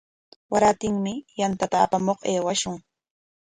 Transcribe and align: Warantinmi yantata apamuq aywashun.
Warantinmi 0.51 1.13
yantata 1.39 1.77
apamuq 1.85 2.19
aywashun. 2.29 2.77